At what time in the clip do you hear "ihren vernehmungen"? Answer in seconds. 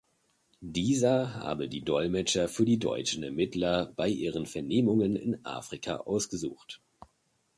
4.09-5.15